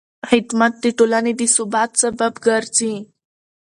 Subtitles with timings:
[0.29, 2.93] خدمت د ټولنې د ثبات سبب ګرځي.